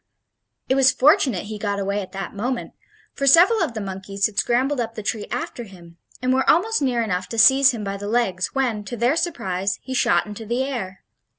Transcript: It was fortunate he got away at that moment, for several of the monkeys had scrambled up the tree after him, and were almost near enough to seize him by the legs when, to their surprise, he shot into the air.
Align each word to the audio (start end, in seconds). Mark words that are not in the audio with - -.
It 0.67 0.73
was 0.73 0.91
fortunate 0.91 1.43
he 1.43 1.59
got 1.59 1.77
away 1.77 2.01
at 2.01 2.11
that 2.11 2.33
moment, 2.33 2.71
for 3.13 3.27
several 3.27 3.61
of 3.61 3.75
the 3.75 3.79
monkeys 3.81 4.25
had 4.25 4.39
scrambled 4.39 4.79
up 4.79 4.95
the 4.95 5.03
tree 5.03 5.27
after 5.29 5.63
him, 5.63 5.97
and 6.23 6.33
were 6.33 6.49
almost 6.49 6.81
near 6.81 7.03
enough 7.03 7.29
to 7.29 7.37
seize 7.37 7.69
him 7.69 7.83
by 7.83 7.97
the 7.97 8.07
legs 8.09 8.47
when, 8.55 8.83
to 8.85 8.97
their 8.97 9.15
surprise, 9.15 9.77
he 9.83 9.93
shot 9.93 10.25
into 10.25 10.43
the 10.43 10.63
air. 10.63 11.03